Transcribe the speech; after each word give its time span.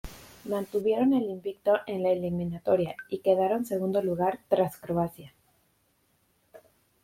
Mantuvieron 0.45 1.13
el 1.13 1.29
invicto 1.29 1.77
en 1.85 2.01
la 2.01 2.09
eliminatoria, 2.09 2.95
y 3.07 3.19
quedaron 3.19 3.59
en 3.59 3.65
segundo 3.65 4.01
lugar 4.01 4.39
tras 4.49 4.75
Croacia. 4.77 5.31